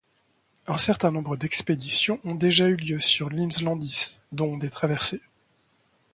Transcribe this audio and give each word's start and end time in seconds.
Un 0.65 0.79
certain 0.79 1.11
nombre 1.11 1.37
dexpéditions 1.37 2.19
ont 2.23 2.33
déjà 2.33 2.67
eu 2.67 2.75
lieu 2.75 2.99
sur 2.99 3.29
l'inlandsis, 3.29 4.17
dont 4.31 4.57
des 4.57 4.71
traversées. 4.71 5.21